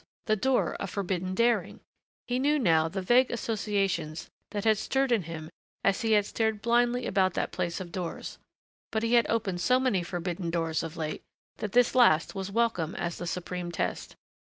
[0.25, 1.79] The door of forbidden daring!
[2.25, 5.51] He knew now the vague associations that had stirred in him
[5.83, 8.39] as he had stared blindly about that place of doors....
[8.91, 11.21] But he had opened so many forbidden doors of late
[11.57, 14.15] that this last was welcome as the supreme test.